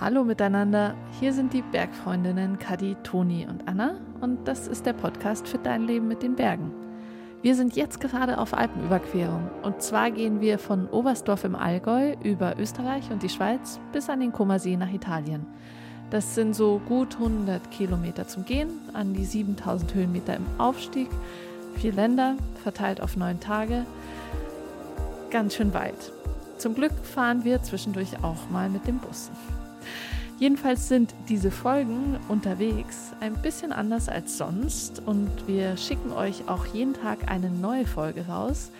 Hallo 0.00 0.22
miteinander, 0.22 0.94
hier 1.18 1.32
sind 1.32 1.52
die 1.52 1.62
Bergfreundinnen 1.62 2.60
Kadi, 2.60 2.94
Toni 3.02 3.48
und 3.50 3.66
Anna 3.66 3.96
und 4.20 4.46
das 4.46 4.68
ist 4.68 4.86
der 4.86 4.92
Podcast 4.92 5.48
für 5.48 5.58
dein 5.58 5.88
Leben 5.88 6.06
mit 6.06 6.22
den 6.22 6.36
Bergen. 6.36 6.70
Wir 7.42 7.56
sind 7.56 7.74
jetzt 7.74 7.98
gerade 7.98 8.38
auf 8.38 8.54
Alpenüberquerung 8.54 9.50
und 9.64 9.82
zwar 9.82 10.12
gehen 10.12 10.40
wir 10.40 10.60
von 10.60 10.86
Oberstdorf 10.86 11.42
im 11.42 11.56
Allgäu 11.56 12.14
über 12.22 12.60
Österreich 12.60 13.10
und 13.10 13.24
die 13.24 13.28
Schweiz 13.28 13.80
bis 13.92 14.08
an 14.08 14.20
den 14.20 14.30
Kummersee 14.30 14.76
nach 14.76 14.92
Italien. 14.92 15.44
Das 16.10 16.36
sind 16.36 16.54
so 16.54 16.80
gut 16.86 17.16
100 17.16 17.72
Kilometer 17.72 18.28
zum 18.28 18.44
Gehen, 18.44 18.70
an 18.92 19.14
die 19.14 19.24
7000 19.24 19.94
Höhenmeter 19.94 20.36
im 20.36 20.46
Aufstieg, 20.58 21.10
vier 21.74 21.92
Länder, 21.92 22.36
verteilt 22.62 23.00
auf 23.00 23.16
neun 23.16 23.40
Tage. 23.40 23.84
Ganz 25.30 25.56
schön 25.56 25.74
weit. 25.74 26.12
Zum 26.56 26.76
Glück 26.76 26.92
fahren 27.02 27.42
wir 27.42 27.64
zwischendurch 27.64 28.22
auch 28.22 28.48
mal 28.48 28.68
mit 28.68 28.86
dem 28.86 28.98
Bus. 28.98 29.32
Jedenfalls 30.38 30.88
sind 30.88 31.14
diese 31.28 31.50
Folgen 31.50 32.16
unterwegs 32.28 33.12
ein 33.20 33.34
bisschen 33.42 33.72
anders 33.72 34.08
als 34.08 34.38
sonst 34.38 35.02
und 35.04 35.30
wir 35.48 35.76
schicken 35.76 36.12
euch 36.12 36.48
auch 36.48 36.64
jeden 36.66 36.94
Tag 36.94 37.28
eine 37.28 37.50
neue 37.50 37.86
Folge 37.86 38.26
raus. 38.26 38.70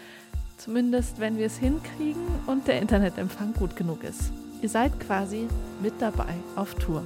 Zumindest 0.57 1.19
wenn 1.19 1.37
wir 1.37 1.47
es 1.47 1.57
hinkriegen 1.57 2.27
und 2.47 2.69
der 2.69 2.81
Internetempfang 2.81 3.55
gut 3.55 3.75
genug 3.75 4.05
ist. 4.05 4.33
Ihr 4.63 4.69
seid 4.69 4.99
quasi 5.01 5.49
mit 5.83 5.95
dabei 6.01 6.35
auf 6.57 6.75
Tour. 6.75 7.03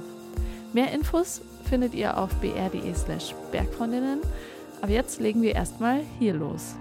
Mehr 0.71 0.91
Infos 0.91 1.41
findet 1.63 1.93
ihr 1.93 2.17
auf 2.17 2.33
br.de 2.35 2.93
slash 2.93 3.33
Bergfreundinnen. 3.51 4.21
Aber 4.81 4.91
jetzt 4.91 5.19
legen 5.19 5.41
wir 5.41 5.55
erstmal 5.55 6.01
hier 6.19 6.33
los. 6.33 6.75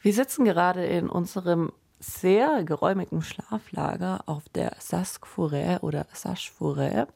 Wir 0.00 0.12
sitzen 0.12 0.44
gerade 0.44 0.84
in 0.84 1.08
unserem 1.08 1.70
sehr 2.02 2.64
geräumigen 2.64 3.22
Schlaflager 3.22 4.24
auf 4.26 4.48
der 4.48 4.74
Sask 4.78 5.26
Forêt 5.26 5.80
oder 5.80 6.06
Sache 6.12 6.50
Forêt. 6.52 7.06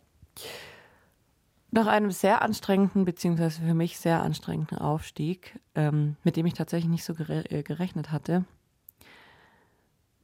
Nach 1.72 1.86
einem 1.86 2.10
sehr 2.10 2.42
anstrengenden, 2.42 3.04
beziehungsweise 3.04 3.60
für 3.60 3.74
mich 3.74 3.98
sehr 3.98 4.22
anstrengenden 4.22 4.78
Aufstieg, 4.78 5.58
ähm, 5.74 6.16
mit 6.22 6.36
dem 6.36 6.46
ich 6.46 6.54
tatsächlich 6.54 6.90
nicht 6.90 7.04
so 7.04 7.14
gere 7.14 7.44
äh, 7.50 7.62
gerechnet 7.62 8.12
hatte. 8.12 8.44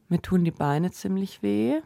Mir 0.09 0.23
tun 0.23 0.45
die 0.45 0.51
Beine 0.51 0.93
ziemlich 0.93 1.43
weh. 1.43 1.81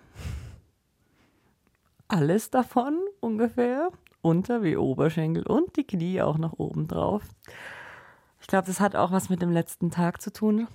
Alles 2.09 2.51
davon 2.51 2.99
ungefähr. 3.21 3.89
Unter 4.21 4.63
wie 4.63 4.77
Oberschenkel 4.77 5.47
und 5.47 5.77
die 5.77 5.87
Knie 5.87 6.21
auch 6.21 6.37
nach 6.37 6.55
oben 6.55 6.89
drauf. 6.89 7.23
Ich 8.41 8.49
glaube, 8.49 8.67
das 8.67 8.81
hat 8.81 8.97
auch 8.97 9.13
was 9.13 9.31
mit 9.31 9.41
dem 9.41 9.53
letzten 9.53 9.91
Tag 9.91 10.21
zu 10.21 10.33
tun 10.33 10.67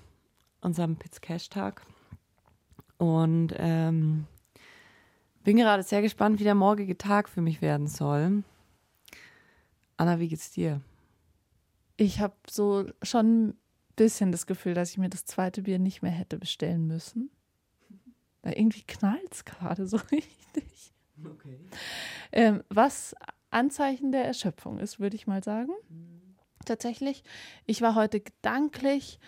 unserem 0.61 0.95
Piz-Cash-Tag. 0.95 1.81
Und 2.97 3.53
ähm, 3.57 4.27
bin 5.43 5.57
gerade 5.57 5.83
sehr 5.83 6.01
gespannt, 6.01 6.39
wie 6.39 6.43
der 6.43 6.55
morgige 6.55 6.97
Tag 6.97 7.27
für 7.27 7.41
mich 7.41 7.61
werden 7.61 7.87
soll. 7.87 8.43
Anna, 9.97 10.19
wie 10.19 10.27
geht's 10.27 10.51
dir? 10.51 10.81
Ich 11.97 12.19
habe 12.19 12.35
so 12.49 12.85
schon 13.01 13.47
ein 13.47 13.57
bisschen 13.95 14.31
das 14.31 14.45
Gefühl, 14.45 14.73
dass 14.73 14.91
ich 14.91 14.97
mir 14.97 15.09
das 15.09 15.25
zweite 15.25 15.63
Bier 15.63 15.79
nicht 15.79 16.01
mehr 16.01 16.11
hätte 16.11 16.37
bestellen 16.37 16.87
müssen. 16.87 17.29
Weil 18.43 18.53
irgendwie 18.53 18.83
knallt 18.83 19.31
es 19.31 19.45
gerade 19.45 19.85
so 19.87 19.97
richtig. 20.11 20.93
Okay. 21.23 21.59
Ähm, 22.31 22.63
was 22.69 23.15
Anzeichen 23.51 24.11
der 24.11 24.25
Erschöpfung 24.25 24.79
ist, 24.79 24.99
würde 24.99 25.15
ich 25.15 25.27
mal 25.27 25.43
sagen. 25.43 25.71
Mhm. 25.89 26.35
Tatsächlich, 26.65 27.23
ich 27.65 27.81
war 27.81 27.95
heute 27.95 28.19
gedanklich 28.19 29.19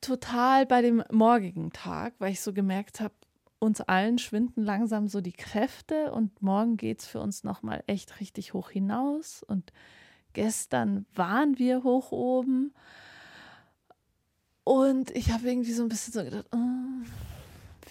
total 0.00 0.66
bei 0.66 0.82
dem 0.82 1.02
morgigen 1.10 1.72
Tag, 1.72 2.14
weil 2.18 2.32
ich 2.32 2.40
so 2.40 2.52
gemerkt 2.52 3.00
habe, 3.00 3.14
uns 3.58 3.80
allen 3.80 4.18
schwinden 4.18 4.62
langsam 4.62 5.08
so 5.08 5.20
die 5.20 5.32
Kräfte 5.32 6.12
und 6.12 6.42
morgen 6.42 6.76
geht 6.76 7.00
es 7.00 7.06
für 7.06 7.20
uns 7.20 7.44
nochmal 7.44 7.82
echt 7.86 8.20
richtig 8.20 8.54
hoch 8.54 8.70
hinaus. 8.70 9.42
Und 9.42 9.72
gestern 10.32 11.06
waren 11.14 11.58
wir 11.58 11.82
hoch 11.82 12.12
oben. 12.12 12.72
Und 14.64 15.10
ich 15.12 15.32
habe 15.32 15.48
irgendwie 15.48 15.72
so 15.72 15.82
ein 15.82 15.88
bisschen 15.88 16.12
so 16.12 16.22
gedacht, 16.22 16.46
oh, 16.52 17.06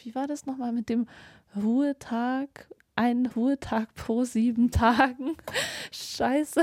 wie 0.04 0.16
war 0.16 0.28
das 0.28 0.46
nochmal 0.46 0.72
mit 0.72 0.90
dem 0.90 1.08
Ruhetag? 1.56 2.70
Ein 2.96 3.26
Ruhetag 3.26 3.94
pro 3.94 4.24
sieben 4.24 4.72
Tagen. 4.72 5.36
Scheiße. 5.92 6.62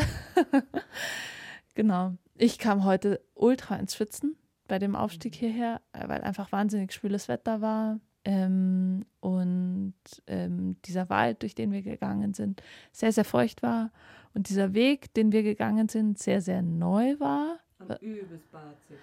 genau. 1.74 2.14
Ich 2.36 2.58
kam 2.58 2.84
heute 2.84 3.20
ultra 3.34 3.76
ins 3.76 3.94
Schwitzen 3.94 4.36
bei 4.68 4.78
dem 4.78 4.96
Aufstieg 4.96 5.34
hierher, 5.34 5.80
äh, 5.92 6.08
weil 6.08 6.22
einfach 6.22 6.52
wahnsinnig 6.52 6.92
schwüles 6.92 7.28
Wetter 7.28 7.60
war. 7.60 8.00
Ähm, 8.24 9.04
und 9.20 9.94
ähm, 10.26 10.76
dieser 10.84 11.10
Wald, 11.10 11.42
durch 11.42 11.54
den 11.54 11.72
wir 11.72 11.82
gegangen 11.82 12.32
sind, 12.32 12.62
sehr, 12.92 13.12
sehr 13.12 13.24
feucht 13.24 13.62
war. 13.62 13.90
Und 14.32 14.48
dieser 14.48 14.74
Weg, 14.74 15.12
den 15.14 15.30
wir 15.32 15.42
gegangen 15.42 15.88
sind, 15.88 16.18
sehr, 16.18 16.40
sehr 16.40 16.62
neu 16.62 17.18
war. 17.20 17.58
Übelst 18.00 18.50
barzig. 18.50 18.96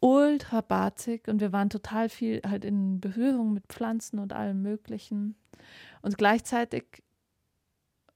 Ultra 0.00 0.60
barzig. 0.60 1.28
Und 1.28 1.40
wir 1.40 1.52
waren 1.52 1.70
total 1.70 2.08
viel 2.08 2.42
halt 2.46 2.64
in 2.64 3.00
Berührung 3.00 3.54
mit 3.54 3.66
Pflanzen 3.68 4.18
und 4.18 4.32
allem 4.32 4.60
Möglichen. 4.60 5.36
Und 6.02 6.18
gleichzeitig 6.18 7.02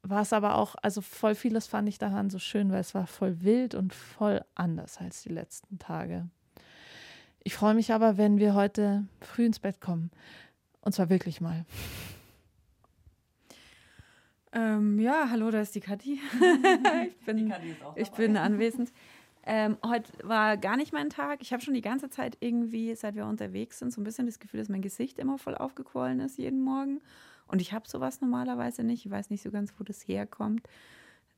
war 0.02 0.22
es 0.22 0.32
aber 0.32 0.56
auch, 0.56 0.74
also 0.82 1.00
voll 1.00 1.34
vieles 1.34 1.66
fand 1.66 1.88
ich 1.88 1.98
daran 1.98 2.30
so 2.30 2.38
schön, 2.38 2.70
weil 2.70 2.80
es 2.80 2.94
war 2.94 3.06
voll 3.06 3.42
wild 3.42 3.74
und 3.74 3.94
voll 3.94 4.44
anders 4.54 4.98
als 4.98 5.22
die 5.22 5.30
letzten 5.30 5.78
Tage. 5.78 6.28
Ich 7.48 7.54
freue 7.54 7.72
mich 7.72 7.94
aber, 7.94 8.18
wenn 8.18 8.36
wir 8.36 8.52
heute 8.52 9.06
früh 9.22 9.46
ins 9.46 9.58
Bett 9.58 9.80
kommen. 9.80 10.10
Und 10.82 10.92
zwar 10.92 11.08
wirklich 11.08 11.40
mal. 11.40 11.64
Ähm, 14.52 14.98
ja, 15.00 15.30
hallo, 15.30 15.50
da 15.50 15.62
ist 15.62 15.74
die 15.74 15.80
Kathi. 15.80 16.20
ich 17.08 17.24
bin, 17.24 17.54
ich 17.96 18.10
bin 18.10 18.36
anwesend. 18.36 18.92
Ähm, 19.46 19.78
heute 19.82 20.12
war 20.24 20.58
gar 20.58 20.76
nicht 20.76 20.92
mein 20.92 21.08
Tag. 21.08 21.40
Ich 21.40 21.54
habe 21.54 21.62
schon 21.62 21.72
die 21.72 21.80
ganze 21.80 22.10
Zeit 22.10 22.36
irgendwie, 22.40 22.94
seit 22.94 23.14
wir 23.14 23.24
unterwegs 23.24 23.78
sind, 23.78 23.94
so 23.94 24.02
ein 24.02 24.04
bisschen 24.04 24.26
das 24.26 24.40
Gefühl, 24.40 24.60
dass 24.60 24.68
mein 24.68 24.82
Gesicht 24.82 25.18
immer 25.18 25.38
voll 25.38 25.54
aufgequollen 25.54 26.20
ist 26.20 26.36
jeden 26.36 26.60
Morgen. 26.60 27.00
Und 27.46 27.62
ich 27.62 27.72
habe 27.72 27.88
sowas 27.88 28.20
normalerweise 28.20 28.84
nicht. 28.84 29.06
Ich 29.06 29.10
weiß 29.10 29.30
nicht 29.30 29.42
so 29.42 29.50
ganz, 29.50 29.72
wo 29.78 29.84
das 29.84 30.06
herkommt. 30.06 30.68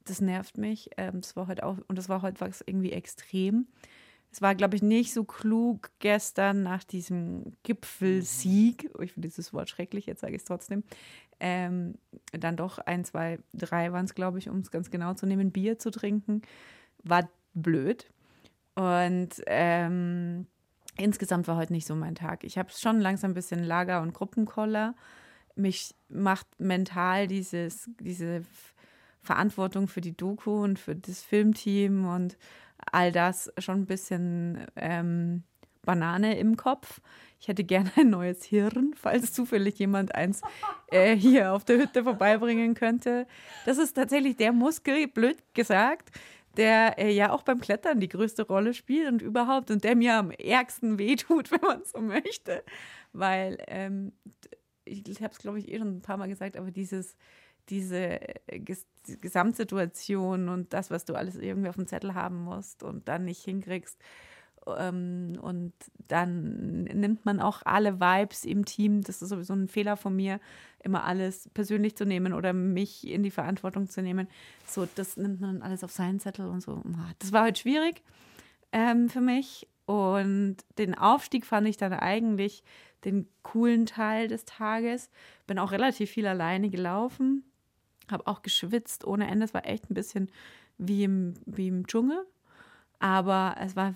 Das 0.06 0.20
nervt 0.20 0.58
mich. 0.58 0.90
Ähm, 0.96 1.20
das 1.20 1.36
war 1.36 1.46
heute 1.46 1.64
auch, 1.64 1.78
und 1.86 1.96
das 1.96 2.08
war 2.08 2.22
heute 2.22 2.40
was 2.40 2.64
irgendwie 2.66 2.90
extrem 2.90 3.68
es 4.32 4.40
war, 4.40 4.54
glaube 4.54 4.76
ich, 4.76 4.82
nicht 4.82 5.12
so 5.12 5.24
klug 5.24 5.90
gestern 5.98 6.62
nach 6.62 6.84
diesem 6.84 7.56
Gipfelsieg, 7.62 8.90
oh, 8.96 9.02
ich 9.02 9.12
finde 9.12 9.28
dieses 9.28 9.52
Wort 9.52 9.68
schrecklich, 9.68 10.06
jetzt 10.06 10.20
sage 10.20 10.34
ich 10.34 10.42
es 10.42 10.44
trotzdem, 10.44 10.84
ähm, 11.40 11.94
dann 12.32 12.56
doch 12.56 12.78
ein, 12.78 13.04
zwei, 13.04 13.40
drei 13.52 13.92
waren 13.92 14.04
es, 14.04 14.14
glaube 14.14 14.38
ich, 14.38 14.48
um 14.48 14.58
es 14.58 14.70
ganz 14.70 14.90
genau 14.90 15.14
zu 15.14 15.26
nehmen, 15.26 15.50
Bier 15.50 15.78
zu 15.78 15.90
trinken, 15.90 16.42
war 17.02 17.28
blöd. 17.54 18.10
Und 18.74 19.30
ähm, 19.46 20.46
insgesamt 20.96 21.48
war 21.48 21.56
heute 21.56 21.72
nicht 21.72 21.86
so 21.86 21.96
mein 21.96 22.14
Tag. 22.14 22.44
Ich 22.44 22.56
habe 22.56 22.70
schon 22.70 23.00
langsam 23.00 23.32
ein 23.32 23.34
bisschen 23.34 23.64
Lager- 23.64 24.02
und 24.02 24.14
Gruppenkoller. 24.14 24.94
Mich 25.56 25.94
macht 26.08 26.46
mental 26.58 27.26
dieses, 27.26 27.90
diese 27.98 28.42
Verantwortung 29.22 29.88
für 29.88 30.00
die 30.00 30.16
Doku 30.16 30.62
und 30.62 30.78
für 30.78 30.94
das 30.94 31.22
Filmteam 31.22 32.06
und 32.06 32.38
all 32.92 33.12
das 33.12 33.52
schon 33.58 33.82
ein 33.82 33.86
bisschen 33.86 34.66
ähm, 34.76 35.44
Banane 35.82 36.38
im 36.38 36.56
Kopf. 36.56 37.00
Ich 37.40 37.48
hätte 37.48 37.64
gerne 37.64 37.90
ein 37.96 38.10
neues 38.10 38.44
Hirn, 38.44 38.94
falls 38.94 39.32
zufällig 39.32 39.78
jemand 39.78 40.14
eins 40.14 40.42
äh, 40.88 41.16
hier 41.16 41.52
auf 41.52 41.64
der 41.64 41.78
Hütte 41.78 42.04
vorbeibringen 42.04 42.74
könnte. 42.74 43.26
Das 43.64 43.78
ist 43.78 43.94
tatsächlich 43.94 44.36
der 44.36 44.52
Muskel, 44.52 45.08
blöd 45.08 45.38
gesagt, 45.54 46.10
der 46.56 46.98
äh, 46.98 47.10
ja 47.10 47.32
auch 47.32 47.42
beim 47.42 47.60
Klettern 47.60 48.00
die 48.00 48.08
größte 48.08 48.42
Rolle 48.42 48.74
spielt 48.74 49.08
und 49.08 49.22
überhaupt 49.22 49.70
und 49.70 49.84
der 49.84 49.96
mir 49.96 50.16
am 50.16 50.30
ärgsten 50.30 50.98
wehtut, 50.98 51.50
wenn 51.50 51.60
man 51.62 51.84
so 51.84 52.00
möchte. 52.00 52.62
Weil 53.12 53.58
ähm, 53.68 54.12
ich 54.84 55.22
habe 55.22 55.32
es, 55.32 55.38
glaube 55.38 55.58
ich, 55.58 55.68
eh 55.68 55.78
schon 55.78 55.96
ein 55.96 56.02
paar 56.02 56.16
Mal 56.16 56.28
gesagt, 56.28 56.56
aber 56.56 56.70
dieses 56.70 57.16
diese 57.70 58.20
äh, 58.48 58.60
Gesamtsituation 59.20 60.48
und 60.48 60.72
das, 60.72 60.90
was 60.90 61.04
du 61.04 61.14
alles 61.14 61.36
irgendwie 61.36 61.68
auf 61.68 61.76
dem 61.76 61.86
Zettel 61.86 62.14
haben 62.14 62.42
musst 62.42 62.82
und 62.82 63.08
dann 63.08 63.24
nicht 63.24 63.42
hinkriegst. 63.42 63.98
Ähm, 64.78 65.38
und 65.40 65.72
dann 66.08 66.84
nimmt 66.84 67.24
man 67.24 67.40
auch 67.40 67.62
alle 67.64 68.00
Vibes 68.00 68.44
im 68.44 68.64
Team, 68.64 69.00
das 69.02 69.22
ist 69.22 69.30
sowieso 69.30 69.54
ein 69.54 69.68
Fehler 69.68 69.96
von 69.96 70.14
mir, 70.14 70.38
immer 70.82 71.04
alles 71.04 71.48
persönlich 71.54 71.96
zu 71.96 72.04
nehmen 72.04 72.32
oder 72.34 72.52
mich 72.52 73.06
in 73.06 73.22
die 73.22 73.30
Verantwortung 73.30 73.88
zu 73.88 74.02
nehmen. 74.02 74.28
So, 74.66 74.86
das 74.94 75.16
nimmt 75.16 75.40
man 75.40 75.62
alles 75.62 75.82
auf 75.82 75.92
seinen 75.92 76.20
Zettel 76.20 76.46
und 76.46 76.60
so. 76.60 76.82
Ah, 76.96 77.12
das 77.18 77.32
war 77.32 77.42
halt 77.42 77.58
schwierig 77.58 78.02
ähm, 78.72 79.08
für 79.08 79.20
mich. 79.20 79.66
Und 79.86 80.58
den 80.78 80.94
Aufstieg 80.94 81.46
fand 81.46 81.66
ich 81.66 81.76
dann 81.76 81.92
eigentlich 81.92 82.62
den 83.04 83.26
coolen 83.42 83.86
Teil 83.86 84.28
des 84.28 84.44
Tages. 84.44 85.10
Bin 85.46 85.58
auch 85.58 85.72
relativ 85.72 86.10
viel 86.10 86.26
alleine 86.26 86.70
gelaufen 86.70 87.49
habe 88.10 88.26
auch 88.26 88.42
geschwitzt 88.42 89.04
ohne 89.04 89.28
Ende. 89.28 89.44
Es 89.44 89.54
war 89.54 89.66
echt 89.66 89.90
ein 89.90 89.94
bisschen 89.94 90.30
wie 90.78 91.04
im, 91.04 91.34
wie 91.46 91.68
im 91.68 91.86
Dschungel. 91.86 92.26
Aber 93.00 93.56
es 93.58 93.76
war, 93.76 93.94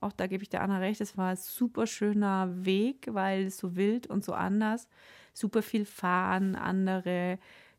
auch 0.00 0.12
da 0.12 0.26
gebe 0.26 0.42
ich 0.42 0.50
der 0.50 0.62
Anna 0.62 0.78
recht, 0.78 1.00
es 1.00 1.16
war 1.16 1.30
ein 1.30 1.36
super 1.36 1.86
schöner 1.86 2.50
Weg, 2.66 3.08
weil 3.10 3.46
es 3.46 3.56
so 3.56 3.76
wild 3.76 4.06
und 4.06 4.24
so 4.24 4.34
anders. 4.34 4.88
super 5.32 5.62
viel 5.62 5.86
fahren, 5.86 6.54
andere 6.54 7.38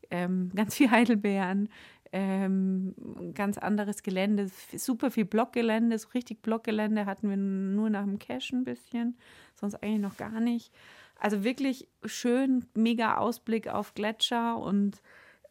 ähm, 0.10 0.52
ganz 0.56 0.76
viel 0.76 0.90
Heidelbeeren, 0.90 1.70
ähm, 2.12 2.96
ganz 3.36 3.60
anderes 3.60 4.02
Gelände, 4.02 4.50
super 4.76 5.12
viel 5.12 5.26
Blockgelände, 5.26 5.98
so 6.00 6.10
richtig 6.10 6.42
Blockgelände 6.42 7.06
hatten 7.06 7.30
wir 7.30 7.38
nur 7.38 7.92
nach 7.92 8.04
dem 8.04 8.18
Cache 8.18 8.56
ein 8.56 8.64
bisschen, 8.64 9.18
sonst 9.54 9.76
eigentlich 9.76 10.02
noch 10.02 10.18
gar 10.18 10.40
nicht. 10.40 10.72
Also 11.20 11.44
wirklich 11.44 11.88
schön, 12.04 12.66
mega 12.74 13.18
Ausblick 13.18 13.68
auf 13.68 13.94
Gletscher 13.94 14.58
und 14.58 15.02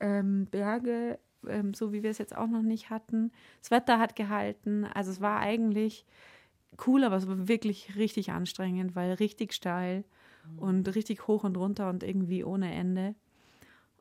ähm, 0.03 0.47
Berge, 0.51 1.19
ähm, 1.49 1.73
so 1.73 1.93
wie 1.93 2.03
wir 2.03 2.11
es 2.11 2.19
jetzt 2.19 2.37
auch 2.37 2.49
noch 2.49 2.63
nicht 2.63 2.91
hatten. 2.91 3.33
Das 3.61 3.71
Wetter 3.71 3.99
hat 3.99 4.17
gehalten, 4.17 4.85
also 4.85 5.11
es 5.11 5.21
war 5.21 5.41
eigentlich 5.41 6.05
cool, 6.87 7.05
aber 7.05 7.17
es 7.17 7.27
war 7.27 7.49
wirklich 7.49 7.97
richtig 7.97 8.33
anstrengend, 8.33 8.95
weil 8.95 9.13
richtig 9.15 9.53
steil 9.55 10.05
und 10.57 10.95
richtig 10.95 11.29
hoch 11.29 11.45
und 11.45 11.57
runter 11.57 11.89
und 11.89 12.03
irgendwie 12.03 12.45
ohne 12.45 12.73
Ende. 12.73 13.15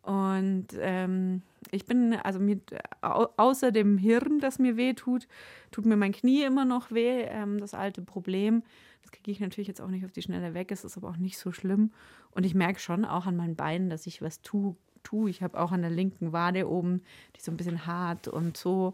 Und 0.01 0.67
ähm, 0.79 1.43
ich 1.69 1.85
bin, 1.85 2.13
also 2.15 2.39
mit, 2.39 2.73
außer 3.01 3.71
dem 3.71 3.97
Hirn, 3.99 4.39
das 4.39 4.57
mir 4.57 4.75
weh 4.75 4.93
tut, 4.93 5.27
tut 5.69 5.85
mir 5.85 5.95
mein 5.95 6.11
Knie 6.11 6.43
immer 6.43 6.65
noch 6.65 6.91
weh, 6.91 7.21
ähm, 7.23 7.59
das 7.59 7.75
alte 7.75 8.01
Problem. 8.01 8.63
Das 9.03 9.11
kriege 9.11 9.29
ich 9.29 9.39
natürlich 9.39 9.67
jetzt 9.67 9.81
auch 9.81 9.89
nicht 9.89 10.05
auf 10.05 10.11
die 10.11 10.23
Schnelle 10.23 10.55
weg, 10.55 10.71
es 10.71 10.83
ist 10.83 10.97
aber 10.97 11.09
auch 11.09 11.17
nicht 11.17 11.37
so 11.37 11.51
schlimm. 11.51 11.91
Und 12.31 12.45
ich 12.45 12.55
merke 12.55 12.79
schon 12.79 13.05
auch 13.05 13.27
an 13.27 13.35
meinen 13.35 13.55
Beinen, 13.55 13.89
dass 13.89 14.07
ich 14.07 14.21
was 14.21 14.41
tue. 14.41 14.75
Tu. 15.03 15.27
Ich 15.27 15.41
habe 15.41 15.59
auch 15.59 15.71
an 15.71 15.81
der 15.81 15.91
linken 15.91 16.33
Wade 16.33 16.69
oben, 16.69 17.01
die 17.33 17.39
ist 17.39 17.45
so 17.45 17.51
ein 17.51 17.57
bisschen 17.57 17.85
hart 17.85 18.27
und 18.27 18.57
so. 18.57 18.93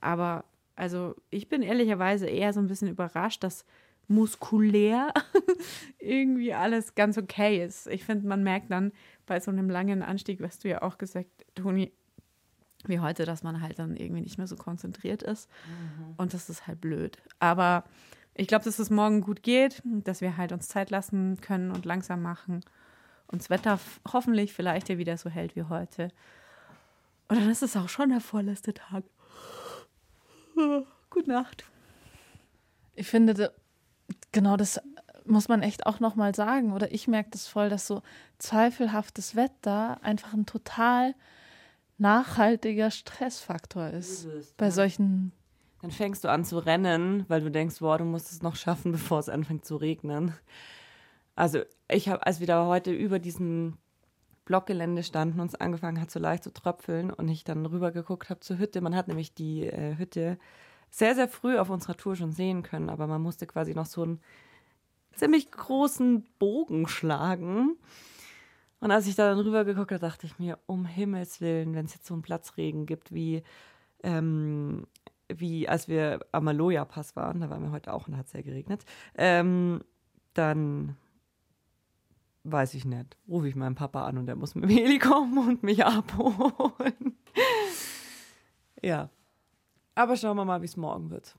Aber 0.00 0.44
also 0.76 1.14
ich 1.30 1.48
bin 1.48 1.62
ehrlicherweise 1.62 2.26
eher 2.26 2.52
so 2.52 2.60
ein 2.60 2.66
bisschen 2.66 2.88
überrascht, 2.88 3.42
dass 3.42 3.64
muskulär 4.08 5.12
irgendwie 5.98 6.52
alles 6.52 6.94
ganz 6.94 7.16
okay 7.16 7.64
ist. 7.64 7.86
Ich 7.86 8.04
finde, 8.04 8.26
man 8.26 8.42
merkt 8.42 8.70
dann 8.70 8.92
bei 9.26 9.40
so 9.40 9.50
einem 9.50 9.70
langen 9.70 10.02
Anstieg, 10.02 10.40
was 10.40 10.58
du 10.58 10.68
ja 10.68 10.82
auch 10.82 10.98
gesagt, 10.98 11.28
Toni, 11.54 11.92
wie 12.86 13.00
heute, 13.00 13.24
dass 13.24 13.42
man 13.42 13.62
halt 13.62 13.78
dann 13.78 13.96
irgendwie 13.96 14.20
nicht 14.20 14.36
mehr 14.36 14.46
so 14.46 14.56
konzentriert 14.56 15.22
ist. 15.22 15.48
Mhm. 15.66 16.14
Und 16.18 16.34
das 16.34 16.50
ist 16.50 16.66
halt 16.66 16.80
blöd. 16.80 17.18
Aber 17.38 17.84
ich 18.34 18.46
glaube, 18.46 18.64
dass 18.64 18.78
es 18.78 18.90
morgen 18.90 19.20
gut 19.20 19.42
geht, 19.42 19.82
dass 19.84 20.20
wir 20.20 20.36
halt 20.36 20.52
uns 20.52 20.68
Zeit 20.68 20.90
lassen 20.90 21.40
können 21.40 21.70
und 21.70 21.84
langsam 21.84 22.20
machen. 22.20 22.60
Und 23.34 23.40
das 23.40 23.50
Wetter 23.50 23.80
hoffentlich 24.12 24.52
vielleicht 24.52 24.88
ja 24.88 24.96
wieder 24.96 25.18
so 25.18 25.28
hält 25.28 25.56
wie 25.56 25.64
heute. 25.64 26.12
Und 27.26 27.40
dann 27.40 27.50
ist 27.50 27.64
es 27.64 27.76
auch 27.76 27.88
schon 27.88 28.10
der 28.10 28.20
vorletzte 28.20 28.72
Tag. 28.72 29.02
Gute 31.10 31.30
Nacht. 31.30 31.64
Ich 32.94 33.08
finde, 33.08 33.52
genau 34.30 34.56
das 34.56 34.80
muss 35.24 35.48
man 35.48 35.62
echt 35.62 35.84
auch 35.84 35.98
nochmal 35.98 36.32
sagen. 36.32 36.72
Oder 36.72 36.92
ich 36.92 37.08
merke 37.08 37.30
das 37.30 37.48
voll, 37.48 37.68
dass 37.68 37.88
so 37.88 38.02
zweifelhaftes 38.38 39.34
Wetter 39.34 39.98
einfach 40.04 40.32
ein 40.32 40.46
total 40.46 41.16
nachhaltiger 41.98 42.92
Stressfaktor 42.92 43.88
ist. 43.88 44.26
ist 44.26 44.56
bei 44.56 44.66
ja. 44.66 44.70
solchen. 44.70 45.32
Dann 45.82 45.90
fängst 45.90 46.22
du 46.22 46.28
an 46.28 46.44
zu 46.44 46.58
rennen, 46.58 47.24
weil 47.26 47.40
du 47.40 47.50
denkst, 47.50 47.80
boah, 47.80 47.98
du 47.98 48.04
musst 48.04 48.30
es 48.30 48.42
noch 48.42 48.54
schaffen, 48.54 48.92
bevor 48.92 49.18
es 49.18 49.28
anfängt 49.28 49.64
zu 49.64 49.74
regnen. 49.74 50.34
Also 51.34 51.60
ich 51.90 52.08
habe, 52.08 52.26
als 52.26 52.40
wir 52.40 52.46
da 52.46 52.66
heute 52.66 52.92
über 52.92 53.18
diesen 53.18 53.76
Blockgelände 54.44 55.02
standen 55.02 55.40
und 55.40 55.48
es 55.48 55.54
angefangen 55.54 56.00
hat, 56.00 56.10
so 56.10 56.20
leicht 56.20 56.44
zu 56.44 56.52
tröpfeln 56.52 57.10
und 57.10 57.28
ich 57.28 57.44
dann 57.44 57.64
rübergeguckt 57.66 58.30
habe 58.30 58.40
zur 58.40 58.58
Hütte. 58.58 58.80
Man 58.80 58.94
hat 58.94 59.08
nämlich 59.08 59.34
die 59.34 59.66
äh, 59.66 59.96
Hütte 59.96 60.38
sehr, 60.90 61.14
sehr 61.14 61.28
früh 61.28 61.58
auf 61.58 61.70
unserer 61.70 61.96
Tour 61.96 62.14
schon 62.14 62.32
sehen 62.32 62.62
können, 62.62 62.88
aber 62.88 63.06
man 63.06 63.22
musste 63.22 63.46
quasi 63.46 63.74
noch 63.74 63.86
so 63.86 64.02
einen 64.02 64.20
ziemlich 65.14 65.50
großen 65.50 66.24
Bogen 66.38 66.86
schlagen. 66.86 67.76
Und 68.80 68.90
als 68.90 69.06
ich 69.06 69.14
da 69.14 69.28
dann 69.28 69.38
rübergeguckt 69.38 69.92
habe, 69.92 70.00
dachte 70.00 70.26
ich 70.26 70.38
mir, 70.38 70.58
um 70.66 70.84
Himmels 70.84 71.40
Willen, 71.40 71.74
wenn 71.74 71.86
es 71.86 71.94
jetzt 71.94 72.06
so 72.06 72.14
einen 72.14 72.22
Platzregen 72.22 72.84
gibt, 72.84 73.14
wie, 73.14 73.42
ähm, 74.02 74.86
wie 75.28 75.68
als 75.68 75.88
wir 75.88 76.20
am 76.32 76.44
Maloja-Pass 76.44 77.16
waren, 77.16 77.40
da 77.40 77.48
waren 77.48 77.62
wir 77.62 77.70
heute 77.70 77.92
auch 77.92 78.06
und 78.08 78.16
hat 78.16 78.28
sehr 78.28 78.42
geregnet, 78.42 78.84
ähm, 79.16 79.82
dann 80.34 80.96
weiß 82.44 82.74
ich 82.74 82.84
nicht. 82.84 83.16
Rufe 83.28 83.48
ich 83.48 83.56
meinen 83.56 83.74
Papa 83.74 84.06
an 84.06 84.18
und 84.18 84.26
der 84.26 84.36
muss 84.36 84.54
mit 84.54 84.64
dem 84.64 84.70
Heli 84.70 84.98
kommen 84.98 85.36
und 85.38 85.62
mich 85.62 85.84
abholen. 85.84 87.18
ja. 88.82 89.10
Aber 89.94 90.16
schauen 90.16 90.36
wir 90.36 90.44
mal, 90.44 90.60
wie 90.60 90.66
es 90.66 90.76
morgen 90.76 91.10
wird. 91.10 91.36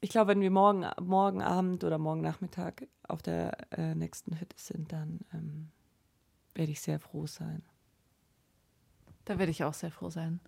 Ich 0.00 0.10
glaube, 0.10 0.28
wenn 0.28 0.40
wir 0.40 0.50
morgen, 0.50 0.86
morgen 1.00 1.42
Abend 1.42 1.84
oder 1.84 1.98
morgen 1.98 2.20
Nachmittag 2.20 2.86
auf 3.08 3.22
der 3.22 3.72
äh, 3.72 3.94
nächsten 3.94 4.38
Hütte 4.38 4.56
sind, 4.58 4.92
dann 4.92 5.20
ähm, 5.32 5.70
werde 6.54 6.72
ich 6.72 6.80
sehr 6.80 6.98
froh 6.98 7.26
sein. 7.26 7.62
Da 9.24 9.38
werde 9.38 9.50
ich 9.50 9.64
auch 9.64 9.74
sehr 9.74 9.90
froh 9.90 10.10
sein. 10.10 10.40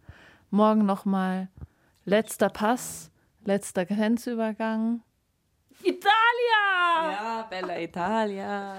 Morgen 0.51 0.85
nochmal 0.85 1.49
letzter 2.05 2.49
Pass, 2.49 3.11
letzter 3.45 3.85
Grenzübergang. 3.87 5.03
Italia! 5.83 7.13
Ja, 7.13 7.47
Bella 7.49 7.81
Italia. 7.81 8.75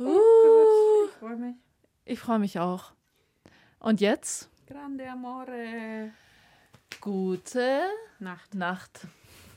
Uh, 0.00 0.04
uh, 0.04 1.04
ich 1.04 1.12
freue 1.18 1.36
mich. 1.36 1.56
Ich 2.06 2.18
freue 2.18 2.38
mich 2.38 2.58
auch. 2.58 2.92
Und 3.80 4.00
jetzt? 4.00 4.48
Grande 4.66 5.06
Amore. 5.10 6.12
Gute 7.02 7.82
Nacht. 8.18 8.54
Nacht. 8.54 9.06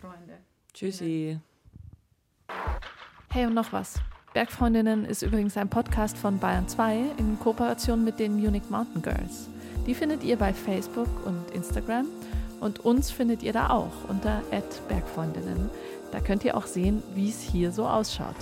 Freunde. 0.01 0.39
Tschüssi. 0.73 1.39
Hey, 3.29 3.45
und 3.45 3.53
noch 3.53 3.71
was. 3.71 3.95
Bergfreundinnen 4.33 5.05
ist 5.05 5.21
übrigens 5.21 5.55
ein 5.55 5.69
Podcast 5.69 6.17
von 6.17 6.39
Bayern 6.39 6.67
2 6.67 7.11
in 7.17 7.39
Kooperation 7.39 8.03
mit 8.03 8.19
den 8.19 8.35
Munich 8.35 8.69
Mountain 8.69 9.01
Girls. 9.01 9.47
Die 9.87 9.95
findet 9.95 10.23
ihr 10.23 10.37
bei 10.37 10.53
Facebook 10.53 11.25
und 11.25 11.51
Instagram 11.51 12.07
und 12.59 12.79
uns 12.79 13.11
findet 13.11 13.43
ihr 13.43 13.53
da 13.53 13.69
auch 13.69 14.09
unter 14.09 14.41
@bergfreundinnen. 14.89 15.69
Da 16.11 16.19
könnt 16.19 16.43
ihr 16.43 16.57
auch 16.57 16.65
sehen, 16.65 17.01
wie 17.15 17.29
es 17.29 17.41
hier 17.41 17.71
so 17.71 17.87
ausschaut. 17.87 18.35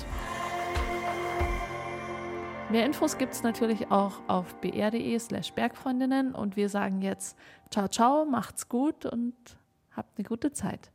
Mehr 2.71 2.85
Infos 2.85 3.17
gibt 3.17 3.33
es 3.33 3.43
natürlich 3.43 3.91
auch 3.91 4.21
auf 4.29 4.55
br.de 4.61 5.19
slash 5.19 5.51
Bergfreundinnen 5.51 6.33
und 6.33 6.55
wir 6.55 6.69
sagen 6.69 7.01
jetzt 7.01 7.37
ciao 7.69 7.89
ciao, 7.89 8.23
macht's 8.23 8.69
gut 8.69 9.05
und 9.05 9.35
habt 9.93 10.17
eine 10.17 10.25
gute 10.25 10.53
Zeit. 10.53 10.89